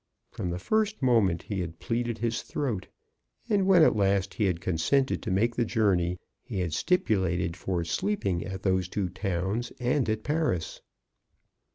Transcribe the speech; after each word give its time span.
From 0.31 0.49
the 0.49 0.57
first 0.57 1.03
moment 1.03 1.43
he 1.43 1.59
had 1.59 1.77
pleaded 1.77 2.17
his 2.17 2.41
throat, 2.41 2.87
and 3.47 3.67
when 3.67 3.83
at 3.83 3.95
last 3.95 4.33
he 4.33 4.45
had 4.45 4.59
consented 4.59 5.21
to 5.21 5.29
make 5.29 5.55
the 5.55 5.63
journey, 5.63 6.17
he 6.41 6.61
had 6.61 6.73
stipulated 6.73 7.55
for 7.55 7.83
sleeping 7.83 8.43
at 8.43 8.63
those 8.63 8.89
two 8.89 9.09
towns 9.09 9.71
and 9.79 10.09
at 10.09 10.23
Paris. 10.23 10.81